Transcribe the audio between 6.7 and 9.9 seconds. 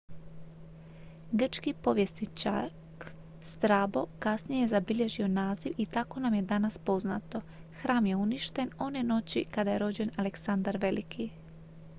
poznato hram je uništen one noći kada je